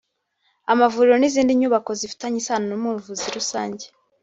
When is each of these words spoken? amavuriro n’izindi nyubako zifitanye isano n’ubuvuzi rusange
amavuriro 0.71 1.15
n’izindi 1.19 1.51
nyubako 1.59 1.91
zifitanye 1.99 2.37
isano 2.41 2.65
n’ubuvuzi 2.81 3.25
rusange 3.37 3.85